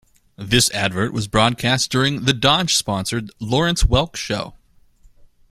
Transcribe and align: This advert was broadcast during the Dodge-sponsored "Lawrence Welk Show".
This 0.39 0.71
advert 0.71 1.13
was 1.13 1.27
broadcast 1.27 1.91
during 1.91 2.23
the 2.25 2.33
Dodge-sponsored 2.33 3.29
"Lawrence 3.39 3.83
Welk 3.83 4.15
Show". 4.15 4.55